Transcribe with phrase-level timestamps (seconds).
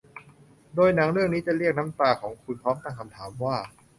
[0.75, 3.55] โดยหนังเรื่องนี้จะเรียกน้ำตาของคุณพร้อมตั้งคำถามว่า